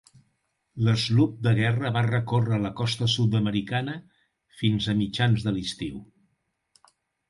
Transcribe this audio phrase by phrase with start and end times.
[0.87, 4.01] L'sloop de guerra va recórrer la costa sud-americana
[4.65, 6.07] fins a mitjans de l'estiu.